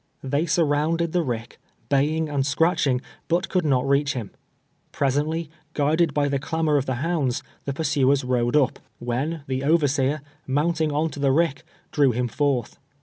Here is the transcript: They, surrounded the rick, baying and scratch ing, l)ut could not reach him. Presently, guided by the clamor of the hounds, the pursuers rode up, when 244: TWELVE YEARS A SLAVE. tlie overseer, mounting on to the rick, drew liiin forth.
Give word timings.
They, 0.23 0.47
surrounded 0.47 1.11
the 1.11 1.21
rick, 1.21 1.59
baying 1.87 2.27
and 2.27 2.43
scratch 2.43 2.87
ing, 2.87 3.01
l)ut 3.29 3.49
could 3.49 3.65
not 3.65 3.87
reach 3.87 4.15
him. 4.15 4.31
Presently, 4.91 5.51
guided 5.75 6.11
by 6.11 6.27
the 6.27 6.39
clamor 6.39 6.75
of 6.77 6.87
the 6.87 6.95
hounds, 7.05 7.43
the 7.65 7.73
pursuers 7.73 8.23
rode 8.23 8.55
up, 8.55 8.79
when 8.97 9.43
244: 9.45 9.45
TWELVE 9.45 9.47
YEARS 9.51 9.59
A 9.59 9.61
SLAVE. 9.61 9.69
tlie 9.69 9.73
overseer, 10.15 10.21
mounting 10.47 10.91
on 10.91 11.09
to 11.11 11.19
the 11.19 11.31
rick, 11.31 11.63
drew 11.91 12.11
liiin 12.13 12.31
forth. 12.31 12.79